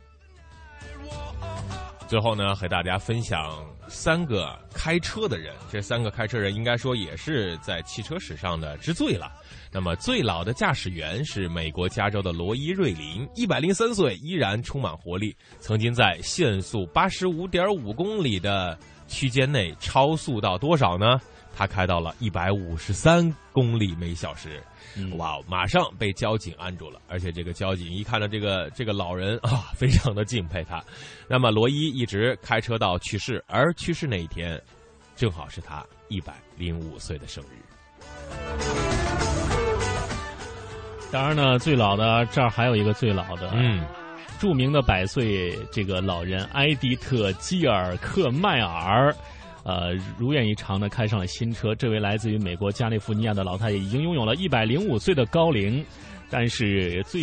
[2.08, 5.54] 最后呢，和大家分享三个开车的人。
[5.72, 9.32] 这三个开车人应该说也是在汽车史上的之最了。
[9.72, 15.34] 那么最老的驾驶员是美国加州的罗伊·瑞林，一百零三岁，依然充满活力。
[15.60, 18.78] 曾经在限速八十五点五公里的
[19.08, 21.18] 区间内超速到多少呢？
[21.56, 24.62] 他开到了一百五十三公里每小时。
[25.16, 25.40] 哇！
[25.48, 30.84] 马上被交警按住了，而且这个交警一看到这个这个老人 啊，非常的敬佩他。
[31.30, 34.62] 那么罗伊一直开车到去世，而去世那一天，
[35.16, 37.56] 正好是他一百零五岁的生日。
[41.10, 43.86] 当然呢，最老的这儿还有一个最老的，嗯，
[44.42, 49.16] 著名的百岁这个老人埃迪特·基尔克迈尔。
[49.64, 51.76] 呃，如愿以偿的开上了新车。
[51.76, 55.86] 这位来自于美国加利福尼亚的老太太已经拥有了一百零五岁的高龄，
[56.30, 57.22] 但是最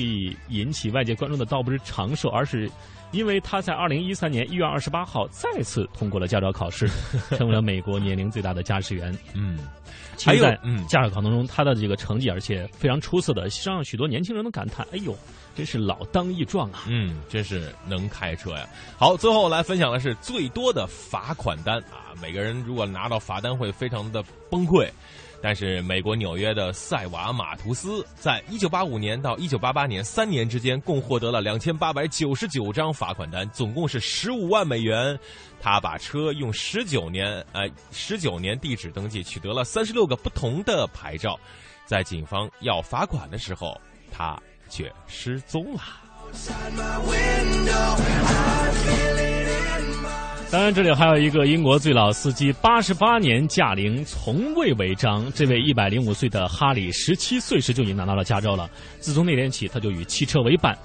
[0.48, 2.70] 引起外界关注的倒不是长寿，而是
[3.10, 6.88] 因为她在二零一三年一月二十八号再次通过了驾照考试，
[7.36, 9.16] 成为了美国年龄最大的驾驶员。
[9.34, 9.58] 嗯，
[10.24, 15.16] 还有，嗯，驾驶考当中他的这个成绩，而且非常出色的，让许多年轻人都感叹：“哎呦。”
[15.56, 16.84] 真是老当益壮啊！
[16.86, 18.64] 嗯，真是能开车呀。
[18.96, 22.14] 好，最后来分享的是最多的罚款单啊！
[22.22, 24.88] 每个人如果拿到罚单会非常的崩溃。
[25.40, 35.18] 但是美国纽约的塞瓦马图斯，在一九八五年到一九八八年三年之间，共获得了两千八百九十九张罚款单，总共是十五万美元。
[35.60, 41.38] 他把车用十九年，呃，十九年地址登记，取得了三十六个不同的牌照。
[41.86, 44.38] 在警方要罚款的时候，他。
[44.70, 45.80] 却失踪了。
[50.50, 55.30] 当然，这里还有一个英国最老司机，八十八年驾龄，从未违章。
[55.34, 58.68] 这位一百零五岁的哈里，十七岁时就已经拿到了驾照了。
[58.98, 60.76] 自从那天起，他就与汽车为伴。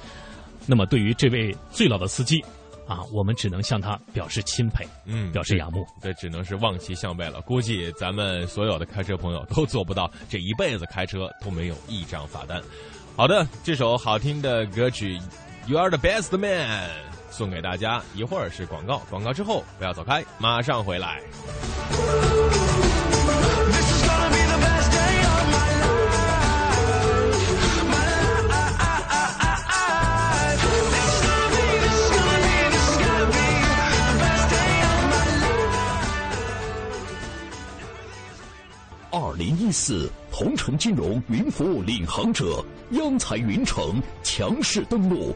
[0.65, 2.43] 那么，对于这位最老的司机，
[2.85, 5.87] 啊，我们只能向他表示钦佩，嗯，表示仰慕。
[6.01, 7.39] 这只能是望其项背了。
[7.39, 12.61] 估计咱们所有的开车朋友都做不到，这一辈子开车都没有一张罚单。
[13.15, 15.17] 好的，这首好听的歌曲
[15.67, 16.89] 《You Are the Best Man》
[17.33, 17.99] 送给大家。
[18.13, 21.19] 一会儿是广告，广告之后不要走开，马上回来。
[39.15, 45.35] 二零一四，同城金融云服务领航者央财云城强势登陆，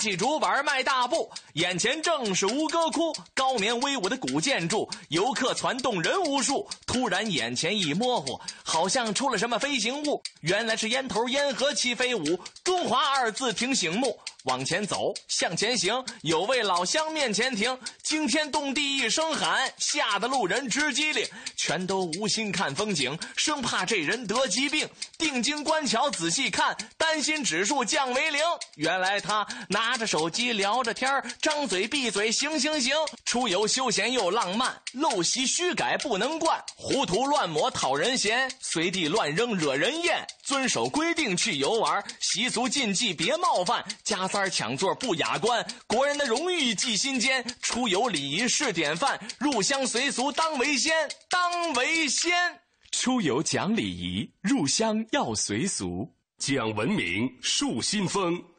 [0.00, 6.66] 起竹板迈大步，眼前正是吴哥窟，高棉威武的古建筑，游客攒动人无数。
[6.86, 14.18] 突然眼前一模糊，好像出了什么飞行物，原来是烟头烟盒齐飞舞，中华二字挺醒目。
[14.44, 24.88] 往前走，向前行，有位老乡面前停，惊天动地一声喊，吓得路人直机灵，全都无心看风景，生怕这人得疾病。
[25.18, 28.40] 定睛观瞧，仔细看，担心指数降为零。
[28.76, 31.10] 原来他拿拿着手机聊着天
[31.42, 32.94] 张嘴闭嘴行行行。
[33.24, 40.24] 出游休闲又浪漫，陋习虚改不能惯，糊涂乱抹讨人嫌，随地乱扔惹人厌。
[40.44, 47.44] 遵守规定去游玩，习俗禁忌别冒犯，加塞抢座不雅观，国人的荣誉记心间。
[47.60, 50.94] 出游礼仪是典范，入乡随俗当为先，
[51.28, 52.30] 当为先。
[52.92, 58.40] 出游讲礼仪，入乡要随俗，讲文明树新风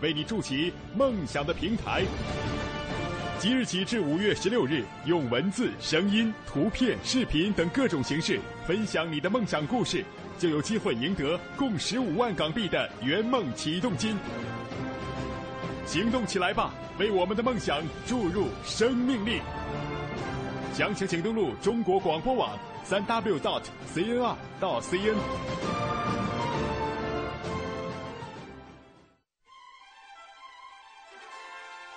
[0.00, 2.04] 为你筑起梦想的平台。
[3.38, 10.02] 即日起至五月十六日，用文字、声音、图片、视频等各种形式分享你的梦想故事，
[10.38, 14.16] 就有机会赢得共十五万港币的圆梦启动金。
[15.84, 19.40] 行动起来吧，为我们的梦想注入生命力！
[20.72, 23.62] 详情请登录中国广播网三 w dot
[23.94, 26.25] cnr 到 cn。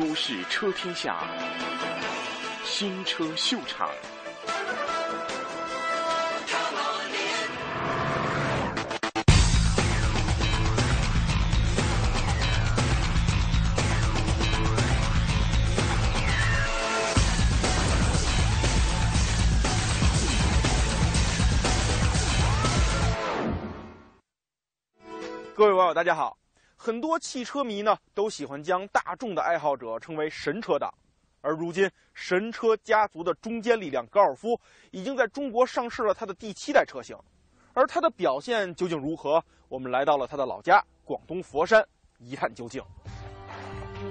[0.00, 1.14] 都市车天下，
[2.64, 3.90] 新车秀场。
[25.54, 26.39] 各位网友，大家好。
[26.82, 30.90] 很多汽车迷呢都喜欢将大众的爱好者称为神车党，
[31.42, 34.58] 而如今神车家族的中坚力量高尔夫
[34.90, 37.14] 已经在中国上市了它的第七代车型，
[37.74, 39.44] 而它的表现究竟如何？
[39.68, 41.86] 我们来到了它的老家广东佛山
[42.18, 42.82] 一探究竟。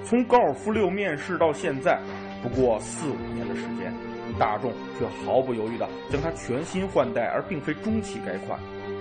[0.06, 2.00] 从高尔夫六面世到现在，
[2.44, 3.92] 不过四五年的时间，
[4.38, 8.60] 大众却毫不犹豫地将它全新换代，而并非中期改款。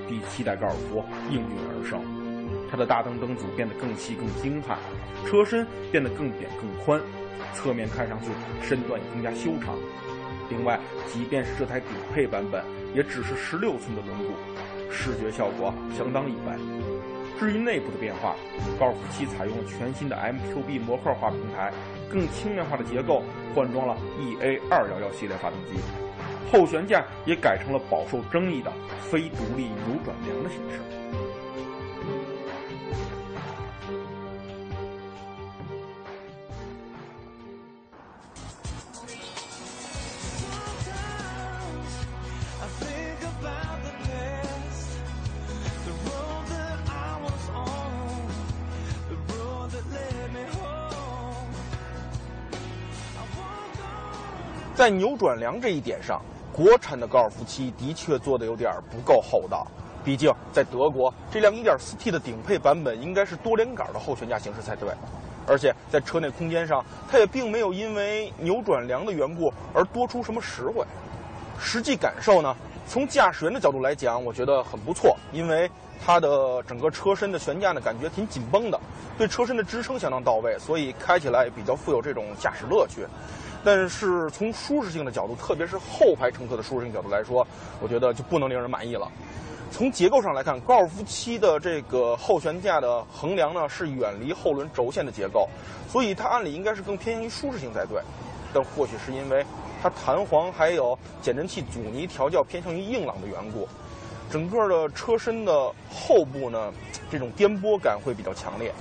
[0.08, 2.17] 第七代高尔夫应运而生。
[2.70, 4.78] 它的大灯灯组变得更细更精悍，
[5.26, 7.00] 车身变得更扁更宽，
[7.54, 8.28] 侧面看上去
[8.62, 9.74] 身段也更加修长。
[10.50, 14.32] 另外，即便是这台顶配版本，也只是十六寸的轮毂，
[14.90, 16.58] 视觉效果相当一般。
[17.38, 18.34] 至于内部的变化，
[18.80, 21.72] 高尔夫七采用了全新的 MQB 模块化平台，
[22.10, 23.22] 更轻量化的结构，
[23.54, 25.78] 换装了 EA 二幺幺系列发动机，
[26.50, 30.80] 后悬架也改成了饱受争议的非独立扭转梁的形式。
[54.78, 59.66] 在扭转梁这一点上，国产的高尔夫七的确做的有点不够厚道。
[60.04, 64.88] 毕竟在德国，这辆 1.4T 的顶配版本应该是多连杆的后悬架形式才对。
[65.48, 70.86] 而且在车内空间上，它也并没有因为扭转梁的缘故而多出什么实惠。
[71.58, 72.54] 实际感受呢，
[72.86, 75.68] 从驾驶员的角度来讲，我觉得很不错，因为
[76.00, 78.78] 它的整个车身的悬架呢，感觉挺紧绷的，
[79.18, 83.04] 对车身的支撑相当到位，所以开起来比较富有这种驾驶乐趣。
[83.64, 87.46] 但是从舒适性的角度，特别是后排乘客的舒适性角度来说，
[87.82, 89.10] 我觉得就不能令人满意了。
[89.70, 95.46] 从结构上来看，高尔夫七的这个后悬架的横梁呢是远离后轮轴线的结构，
[95.90, 98.00] 所以它按理应该是更偏向于舒适性才对。
[98.54, 99.44] 但或许是因为
[99.82, 103.68] 它弹簧还有减震器阻尼调教偏向于硬朗的缘故，
[104.30, 105.52] 整个的车身的
[105.92, 106.72] 后部呢，
[107.10, 108.72] 这种颠簸感会比较强烈。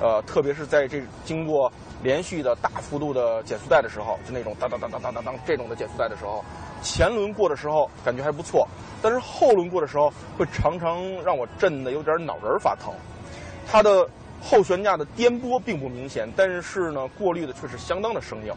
[0.00, 1.70] 呃，特别是在这经过。
[2.02, 6.44] 连续的大幅度的减速带的时候，就那种当当当当当当当这种的减速带的时候，
[6.82, 8.66] 前轮过的时候感觉还不错，
[9.02, 12.92] 但是后轮过的时候会常常让我震的有点脑仁发疼。
[13.66, 14.08] 它的
[14.42, 18.54] 后悬架的颠簸并不明显，但是呢，过滤的却是相当的生硬，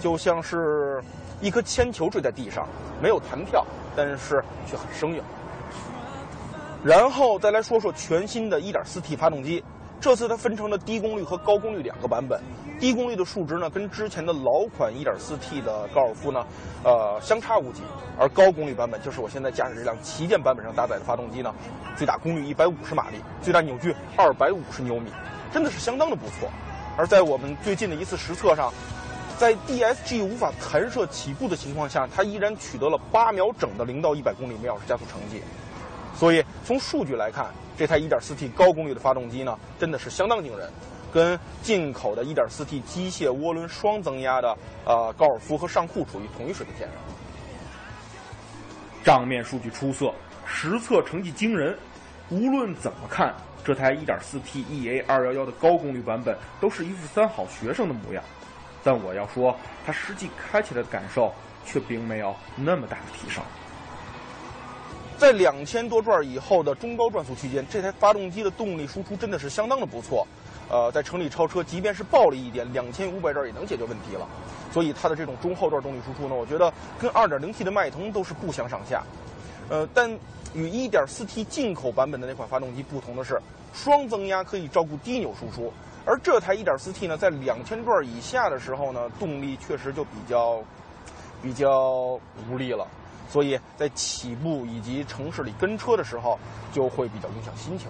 [0.00, 1.02] 就像是
[1.40, 2.66] 一颗铅球坠在地上，
[3.02, 5.22] 没有弹跳，但是却很生硬。
[6.82, 9.62] 然后再来说说全新的 1.4T 发动机。
[10.00, 12.40] 这次它分成了低功率和高功率两个版本，
[12.78, 16.46] 低功率的数值呢跟之前的老款 1.4T 的高尔夫呢，
[16.84, 17.82] 呃相差无几，
[18.16, 21.52] 而高功率版本就是我现在驾驶这辆旗舰版本上搭载的发动机呢，
[21.96, 25.10] 最大功率150马力，最大扭矩250牛米，
[25.52, 26.48] 真的是相当的不错。
[26.96, 28.72] 而在我们最近的一次实测上，
[29.36, 35.42] 在 DSG 无法弹射起步的情况下，它依然取得了八秒整的零到一百公里每小时加速成绩。
[36.18, 37.46] 所以从数据来看，
[37.78, 40.68] 这台 1.4T 高功率的发动机呢，真的是相当惊人，
[41.12, 46.96] 跟进口的 1.4T 机械涡轮双增压的呃高尔夫和尚酷处于同一水平线上。
[49.04, 50.12] 账面数据出色，
[50.44, 51.78] 实测成绩惊人。
[52.30, 53.32] 无论怎么看，
[53.64, 58.22] 这台 1.4T EA211 的高功率版本都是一副三好学生的模样。
[58.82, 59.56] 但我要说，
[59.86, 61.32] 它实际开起来的感受
[61.64, 63.40] 却并没有那么大的提升。
[65.18, 70.24] 在两千多转以后的中高转速区间，这台发动机的动力输出真的是相当的不错。
[70.70, 74.28] 呃，在城里超车，即便是暴力一点，两千五百转也能解决问题了。
[74.72, 79.02] 所以它的这种中后段动力输出呢，我觉得跟 2.0T 的迈腾都是不相上下。
[79.68, 80.08] 呃，但
[80.54, 83.40] 与 1.4T 进口版本的那款发动机不同的是，
[83.74, 85.72] 双增压可以照顾低扭输出，
[86.04, 90.62] 而这台 1.4T 呢，在两千转以下的时候呢，动力确实就比较
[91.42, 92.86] 比较无力了。
[93.28, 96.38] 所以在起步以及城市里跟车的时候，
[96.72, 97.88] 就会比较影响心情。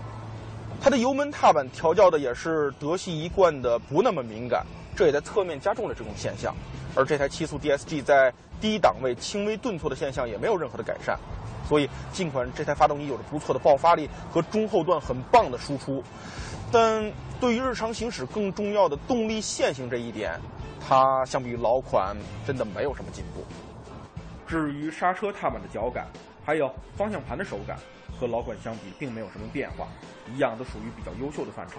[0.80, 4.64] 它的油门踏板调教的也是德系一贯的不那么敏感，
[4.96, 6.54] 这也在侧面加重了这种现象。
[6.94, 11.18] 而这台七速 DSG 在低档位轻微顿挫的现象也没有任何的改善。
[11.68, 16.02] 所以，尽管这台发动机有着不错的爆发力和中后段很棒的输出，
[16.72, 20.40] 但对于日常行驶更重要的动力线性这一点，
[20.80, 22.16] 它相比于老款
[22.46, 23.44] 真的没有什么进步。
[24.48, 26.06] 至于刹车踏板的脚感，
[26.44, 27.78] 还有方向盘的手感。
[28.18, 29.86] 和老款相比，并没有什么变化，
[30.34, 31.78] 一样都属于比较优秀的范畴。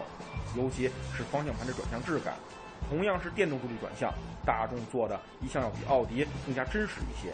[0.55, 2.35] 尤其是方向盘的转向质感，
[2.87, 4.13] 同样是电动助力转向，
[4.45, 7.33] 大众做的一向要比奥迪更加真实一些。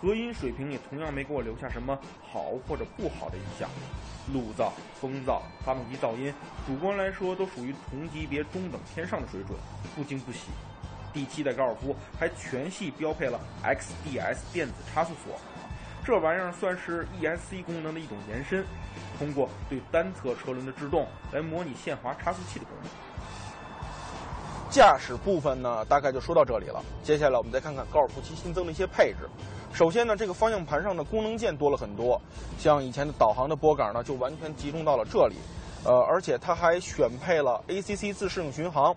[0.00, 1.96] 隔音水平也同样没给我留下什么
[2.32, 3.68] 好或者不好的印象，
[4.32, 6.34] 路噪、风噪、发动机噪音，
[6.66, 9.56] 主观来说都属于同级别中等偏上的水准，
[9.94, 10.48] 不惊不喜。
[11.12, 15.34] 第七代高尔夫还全系标配了 XDS 电子差速锁。
[16.04, 18.64] 这玩意儿算是 ESC 功能的一种延伸，
[19.18, 22.90] 通过对单侧车轮的制动来模拟限滑差速器的功能。
[24.68, 26.82] 驾驶部分呢，大概就说到这里了。
[27.04, 29.28] 接下来我们再看看高尔夫七新增的一些配置。
[29.72, 32.20] 首先呢，这个方向盘上的功能键多了很多，
[32.58, 35.36] 像以前的导航的拨杆呢，就完全集中到了这里。
[35.84, 38.94] 呃，而且它还选配了 ACC 自适应巡航，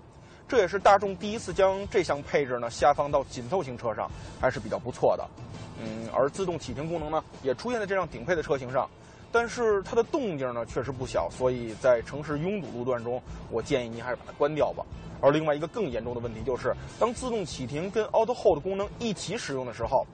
[0.48, 5.28] 这也是大众第一次将这项配置呢下放到紧凑型车上，还是比较不错的。
[5.82, 8.90] 嗯，而自动启停功能呢，也出现在这辆顶配的车型上，
[9.32, 14.86] 但是它的动静呢确实不小，所以在城市拥堵路段中，我建议您还是把它关掉吧。
[15.22, 20.06] 而另外一个更严重的问题就是，当自动启停跟 Auto Hold 功能一起使用的时候，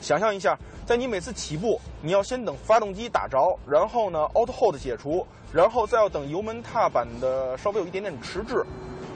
[0.00, 8.64] 想象一下，在你每次起步，你要先等发动机打着，然后呢 Auto Hold 解除，然后再要等油门踏板的稍微有一点点迟滞，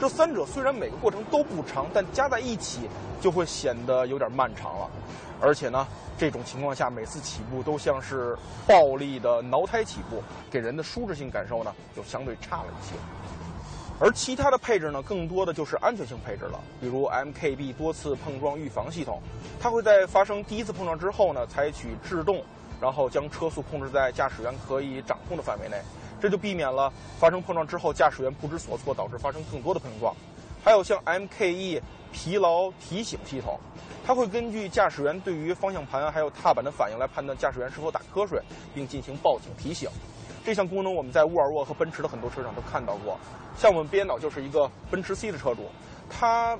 [0.00, 2.88] 这三者虽然每个过程都不长，但加在一起
[3.20, 4.90] 就会显得有点漫长了。
[5.40, 5.86] 而且呢，
[6.16, 8.36] 这种情况下每次起步都像是
[8.66, 12.94] 暴力的挠胎起步，给人的舒适性感受呢就相对差了一些。
[14.00, 19.20] 而其他的配置呢，更多的就是安全性配置了，比如 MKB 多次碰撞预防系统，
[19.60, 22.42] 它会在发生第一次碰撞之后呢，采取制动，
[22.80, 25.76] 然后将车速控制在驾驶员可以掌控的范围内，
[26.20, 30.14] 这就避免了发生碰撞之后驾驶员不知所措，导致发生更多的碰撞。
[30.64, 31.80] 还有像 MKE
[32.12, 33.58] 疲劳提醒系统。
[34.06, 38.38] 它会根据驾驶员对于方向盘还有踏板的反应来判断驾驶员是否打瞌睡，
[38.74, 39.88] 并进行报警提醒。
[40.44, 43.18] 这项功能我们在沃尔沃和奔驰的很多车上都看到过。
[43.56, 45.70] 像我们编导就是一个奔驰 C 的车主，
[46.10, 46.58] 他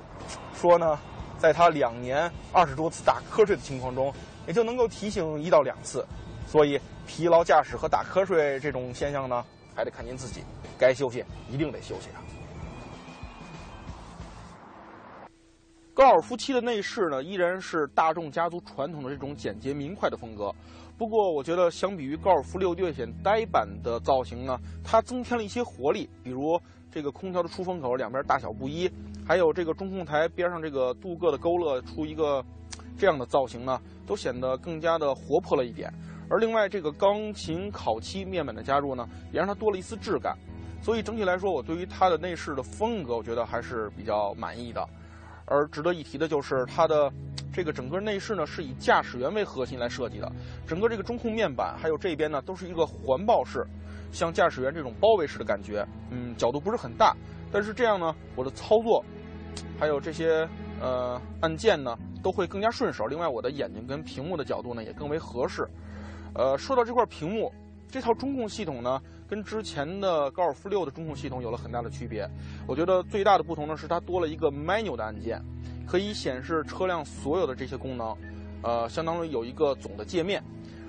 [0.59, 0.97] 说呢，
[1.37, 4.11] 在他两年二十多次打瞌睡的情况中，
[4.47, 6.03] 也就能够提醒一到两次。
[6.45, 9.43] 所以疲劳驾驶和打瞌睡这种现象呢，
[9.75, 10.41] 还得看您自己，
[10.77, 12.21] 该休息一定得休息啊。
[15.93, 20.53] 高尔夫七的内饰呢，依然是大众家族传统的这种简洁明快的风格。
[20.97, 26.09] 不过，我觉得相比于高尔夫六略显呆板的造型呢，它增添了一些活力。
[26.21, 26.59] 比如
[26.91, 28.91] 这个空调的出风口两边大小不一，
[29.25, 32.43] 还有这个中控台边上这个镀铬的勾勒出一个
[32.97, 35.93] 这样的造型呢，都显得更加的活泼了一点。
[36.29, 40.35] 而另外，这个钢琴烤漆面板的加入呢，也让它多了一丝质感。
[40.81, 44.87] 所以整体来说，我对于它的内饰的风格，我觉得还是比较满意的。
[45.45, 47.11] 而值得一提的就是它的
[47.53, 50.31] 这个整个内饰呢，是以驾驶员为核心来设计的。
[50.67, 53.65] 整个这个中控面板还有这边呢，都是一个环抱式，
[54.11, 55.87] 像驾驶员这种包围式的感觉。
[56.09, 57.15] 嗯，角度不是很大，
[57.51, 59.03] 但是这样呢，我的操作
[59.79, 60.47] 还有这些
[60.81, 63.05] 呃按键呢，都会更加顺手。
[63.05, 65.67] 另外，我的眼睛跟屏幕的角度呢，也更为合适。
[66.35, 67.51] 呃，说到这块屏幕，
[67.89, 69.01] 这套中控系统呢。
[69.27, 72.29] 跟之前的高尔夫六的中控系统有了很大的区别，
[72.67, 75.41] 我觉得最大的不同呢是它多了一个 menu 的按键，
[75.87, 78.15] 可以显示车辆所有的这些功能，
[78.61, 80.43] 呃，相当于有一个总的界面，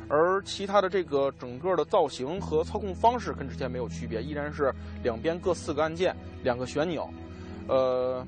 [0.07, 4.71] 而其他的这个整个的造型和操控方式跟之前没有区别，依然是
[5.03, 7.09] 两边各四个按键，两个旋钮，
[7.69, 8.23] 呃。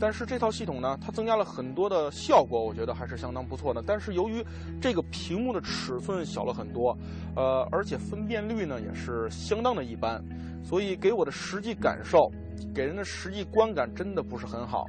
[0.00, 3.82] 但是这套系统呢，它增加了很多的效果，我觉得还是相当不错的。
[3.86, 4.42] 但是由于
[4.80, 6.96] 这个屏幕的尺寸小了很多，
[7.36, 10.24] 呃，而且分辨率呢也是相当的一般，
[10.64, 12.32] 所以给我的实际感受，
[12.74, 14.86] 给人的实际观感真的不是很好。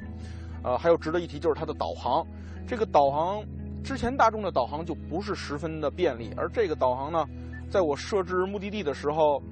[0.64, 2.26] 呃，还有值得一提就是它的导航，
[2.66, 3.44] 这个导航
[3.84, 7.26] 之前大众的导航就不是十分的便利，而这个导航呢，
[7.70, 9.44] 在我设置目的地的时候，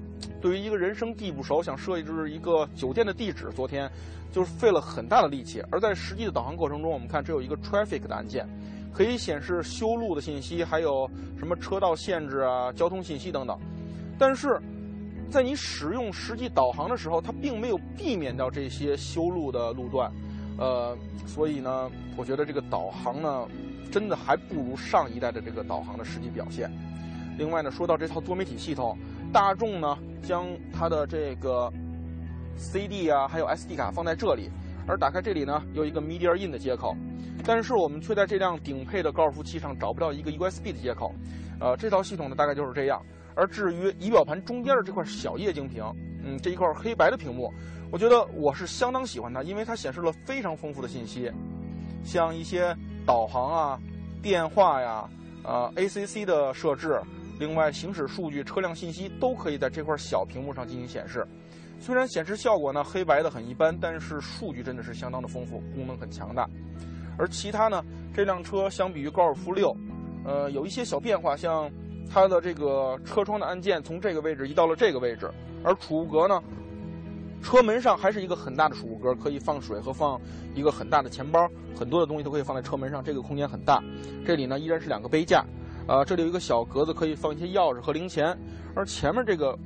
[0.41, 3.89] 对于一个人生地不熟，想设置一个酒店的地址，昨天
[4.32, 5.63] 就是费了很大的力气。
[5.72, 8.47] 而在实际的导航过程中，我们看这有一个 traffic 的按键，
[8.93, 13.57] 可以显示修路的信息，还有什么车道限制啊、交通信息等等。
[14.17, 14.59] 但是，
[15.30, 20.11] 在你使用实际导航的时候，它并没有避免掉这些修路的路段，
[20.57, 23.47] 呃，所以呢，我觉得这个导航呢。
[23.91, 26.72] 真的还不如上一代的这个导航的实际表现。
[27.39, 28.95] 另外呢，说到这套多媒体系统，
[29.32, 31.71] 大众呢将它的这个
[32.55, 34.49] CD 啊，还有 SD 卡放在这里，
[34.88, 36.95] 而打开这里呢有一个 Media In 的接口，
[37.45, 41.13] 但是我们却在这辆顶配的高尔夫七上找不到一个 USB 的接口。
[41.59, 43.01] 呃，这套系统呢大概就是这样。
[43.36, 45.84] 而至于仪表盘中间的这块小液晶屏，
[46.23, 47.53] 嗯，这一块黑白的屏幕，
[47.91, 51.32] 我觉得我是相当喜欢它，因为它显示了非常丰富的信息，
[52.03, 52.75] 像一些。
[53.05, 53.80] 导航啊，
[54.21, 55.09] 电话呀，
[55.43, 57.01] 呃，ACC 的设置，
[57.40, 61.26] 另外行驶数据、车辆信息都可以在这块小屏幕上进行显示。
[61.80, 66.48] 虽然显示效果呢黑白的很一般，但是数据真的是相当的丰富，功能很强大。
[67.18, 67.84] 而其他呢，
[68.14, 69.76] 这辆车相比于高尔夫六，
[70.26, 71.72] 呃，有一些小变化，像
[72.08, 75.32] 它的这个车窗的按键从这个位置移到了这个位置，
[75.64, 76.42] 而储物格呢。
[77.42, 80.20] 车门上还是一个很大的储物格，可以放水和放
[80.54, 83.82] 一个很大的钱包，很多的东西都可以放在车门上，这个空间很大。
[84.26, 85.46] 这里呢依然是两个杯架，
[85.90, 88.38] 啊，这里有一个小格子可以放一些钥匙和零钱，
[88.76, 89.58] 而前面这个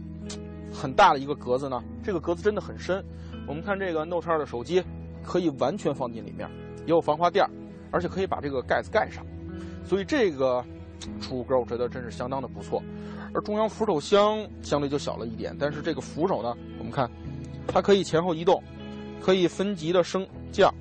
[0.71, 3.03] 很大的一个格子呢，这个格子真的很深。
[3.45, 4.81] 我们看这个 Note 2的手机
[5.21, 6.49] 可以完全放进里面，
[6.85, 7.45] 也有防滑垫，
[7.91, 9.25] 而且可以把这个盖子盖上，
[9.83, 10.63] 所以这个
[11.19, 12.81] 储物格我觉得真是相当的不错。
[13.33, 17.11] 而中央扶手箱相对就小了一点，但是这个扶手呢，我们看。
[17.67, 18.63] 它可以前后移动，
[19.21, 20.73] 可以分级的升降，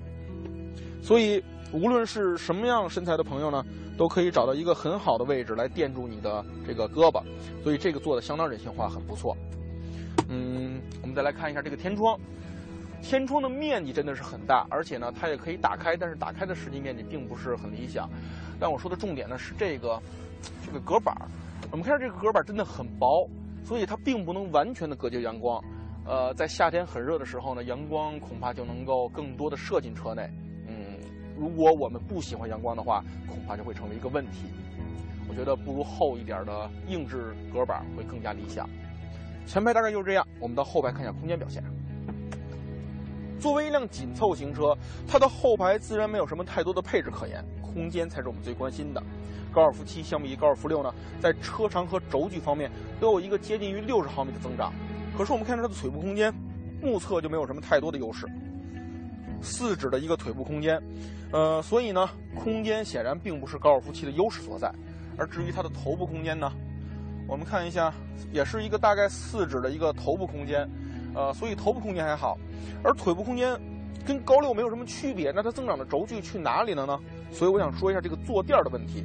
[1.00, 3.64] 所以无论是什么样身材的朋友呢，
[3.96, 7.22] 都可以找到一个很好的位置来垫住你的这个胳膊，
[7.62, 9.36] 所以这个做的相当人性化，很不错。
[10.28, 12.18] 嗯，我们再来看一下这个天窗，
[13.02, 18.08] 天窗的面积真的是很大，而且呢，它也可以打开，但是打开的实际面积并不是很理想。
[18.60, 20.00] 但我说的重点呢是这个
[20.64, 21.16] 这个隔板，
[21.70, 23.26] 我们看这个隔板真的很薄，
[23.64, 25.62] 所以它并不能完全的隔绝阳光。
[26.04, 30.28] 呃，在夏天很热的时候呢，阳光恐怕就能够更多的射进车内。
[31.42, 34.44] 如果我们不喜欢阳光的话，恐怕就会成为一个问题。
[35.28, 38.64] 我觉得不如厚一点的硬质隔板会更加理想。
[39.44, 41.60] 前排大概就是这样，我们到后排看一下空间表现。
[43.40, 44.72] 作为一辆紧凑型车，
[45.04, 49.02] 它的后排自然没有什么太多的配置可言，空间才是我们最关心的。
[49.52, 52.70] 高尔夫七相比于高尔夫六呢，在车长和轴距方面
[53.00, 54.72] 都有一个接近于六十毫米的增长。
[55.18, 56.32] 可是我们看到它的腿部空间，
[56.80, 58.28] 目测就没有什么太多的优势。
[59.42, 60.80] 四指的一个腿部空间，
[61.32, 64.72] 呃，所以呢，空间显然并不是高尔夫七的优势所在。
[65.18, 66.50] 而至于它的头部空间呢，
[67.28, 67.92] 我们看一下，
[68.32, 70.66] 也是一个大概四指的一个头部空间，
[71.14, 72.38] 呃，所以头部空间还好。
[72.82, 73.60] 而腿部空间
[74.06, 76.98] 跟高六没有什么区别，那它增长的轴距去哪里了呢？
[77.30, 79.04] 所以我想说一下这个坐垫的问题。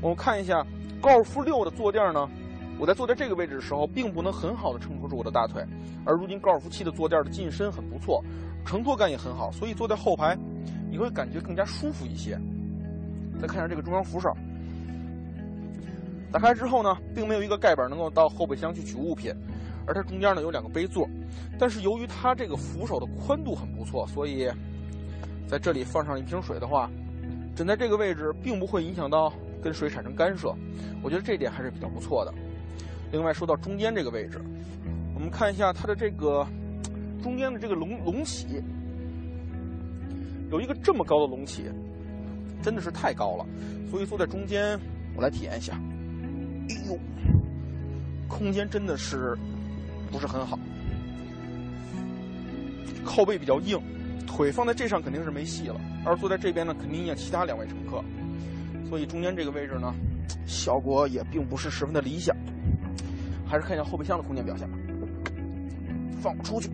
[0.00, 0.66] 我们看一下
[1.00, 2.28] 高尔夫六的坐垫呢。
[2.76, 5.64] 我在坐在这个位置的时候，并不能很好的撑托住我的大腿，
[6.04, 8.20] 而如今高尔夫七的坐垫的进深很不错，
[8.64, 10.36] 承托感也很好，所以坐在后排，
[10.90, 12.38] 你会感觉更加舒服一些。
[13.40, 14.32] 再看一下这个中央扶手，
[16.32, 19.32] 打开之后呢，并没有一个盖板能够到后备箱去取物品，
[19.86, 21.08] 而它中间呢有两个杯座，
[21.58, 24.48] 但是由于它这个扶手的宽度很不错，所以
[25.46, 26.88] 在这里放上一瓶水的话，
[27.54, 30.54] 枕在这个位置并不会影响到跟水产生干涉，
[31.02, 32.32] 我觉得这点还是比较不错的。
[33.12, 34.40] 另外说到中间这个位置，
[35.14, 36.46] 我们看一下它的这个
[37.24, 38.62] 中间的这个隆隆起，
[40.50, 41.64] 有一个这么高的隆起，
[42.62, 43.46] 真的是太高了。
[43.90, 44.78] 所以坐在中间，
[45.16, 45.72] 我来体验一下。
[46.68, 46.98] 哎呦，
[48.28, 49.34] 空间真的是
[50.12, 50.58] 不是很好，
[53.02, 53.80] 靠背比较硬，
[54.26, 55.80] 腿放在这上肯定是没戏了。
[56.04, 58.04] 而坐在这边呢，肯定影响其他两位乘客。
[58.86, 59.94] 所以中间这个位置呢，
[60.44, 62.36] 效果也并不是十分的理想。
[63.46, 64.76] 还是看一下后备箱的空间表现吧。
[66.20, 66.68] 放不出去。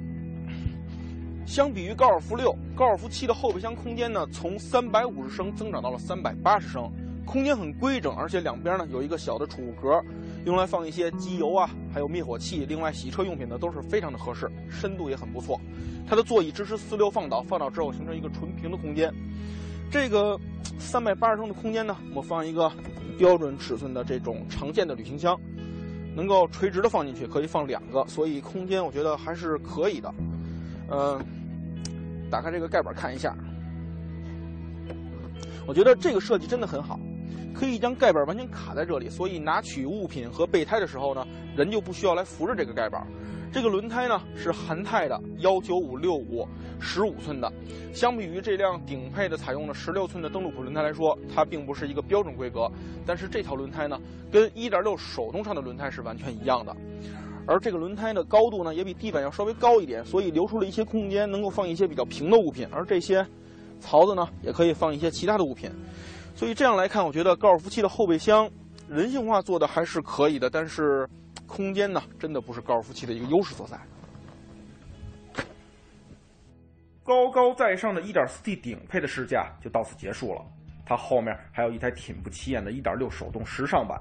[1.46, 6.90] 相比于高尔夫六、高尔夫七的后备箱空间呢，从三百五十升增长到了三百八十升，
[7.26, 10.00] 空间很规整，而且两边呢有一个小的储物格，
[10.44, 15.60] 用来放一些机油啊，还有灭火器，另外洗车用品呢都是非常的合适，深度也很不错。
[16.06, 19.12] 它的座椅支持四六放倒，放倒之后形成一个纯平的空间。
[19.90, 20.38] 这个
[20.78, 22.70] 三百八十升的空间呢，我放一个
[23.18, 25.38] 标准尺寸的这种常见的旅行箱。
[26.12, 30.12] 能够垂直的放进去，可以放两个，所以空间我觉得还是可以的。
[30.90, 31.24] 嗯，
[32.30, 33.34] 打开这个盖板看一下，
[35.66, 36.98] 我觉得这个设计真的很好。
[37.52, 41.26] 可以将盖板完全卡在这里，所以拿取物品和备胎的时候呢，
[41.56, 43.04] 人就不需要来扶着这个盖板。
[43.52, 46.46] 这个轮胎呢是韩泰的幺九五六五
[46.78, 47.52] 十五寸的，
[47.92, 52.70] 相比于这辆顶配的采用的十六寸的登陆普轮胎来说，它并不是一个标准规格。
[53.04, 56.74] 但是这条轮胎呢，跟一点六手动上的轮胎是完全一样的。
[57.46, 62.68] 而这个轮胎的高度呢，也比地板要稍微高一点，所以留出了一些空间，能够放一些比较平的物品。
[62.70, 63.26] 而这些
[63.80, 65.70] 槽子呢，也可以放一些其他的物品。
[66.36, 68.48] 所以这样来看，我觉得高尔夫七的后备箱
[68.88, 71.08] 人性化做的还是可以的，但是
[71.46, 73.76] 空间呢，真的不是高尔夫七的一个优势所在。
[77.02, 80.42] 高高在上的 1.4T 顶配的试驾就到此结束了。
[80.86, 84.00] 它后面还有一台挺不起眼的1.6手动时尚版，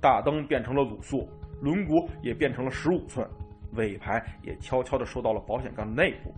[0.00, 1.28] 大灯变成了卤素。
[1.60, 3.26] 轮毂也变成了十五寸，
[3.72, 6.34] 尾排也悄悄的收到了保险杠内部，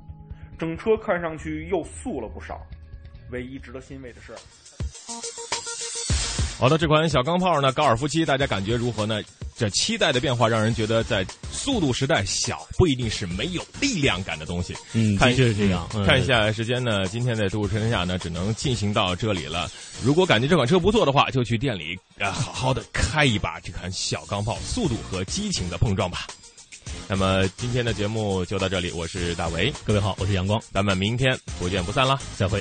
[0.59, 2.61] 整车看上去又素了不少。
[3.31, 4.35] 唯一值得欣慰的是，
[6.59, 9.23] 好的，这款小钢炮呢，高尔夫七，大家感觉如何呢？
[9.62, 14.74] 这期待的变化让人觉得，在速度时代，小不一定是没有力量感的东西。
[14.92, 15.88] 嗯，看确是这样。
[16.04, 19.70] 看一下时间呢，今天的《都市车天下》呢，只能进行到这里了。
[20.02, 26.26] 如果感觉这款车不错的话，就去店里啊，好好的开一把这款小钢炮，速度和激情的碰撞吧。
[27.06, 32.60] 那么今天的节目就到这里，我是大为，各位好，我是阳光，咱们明天不见不散啦，再会。